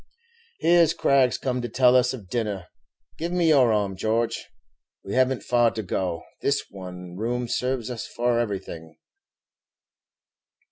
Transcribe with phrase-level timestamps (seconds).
[0.57, 2.65] Here 's Craggs come to tell us of dinner;
[3.19, 4.49] give me your arm, George,
[5.05, 8.97] we haven't far to go this one room serves us for everything."